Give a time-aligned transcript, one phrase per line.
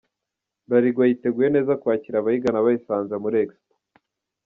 [0.67, 3.73] Bralirwa yiteguye neza kwakira abayigana bayisanze muri Expo,.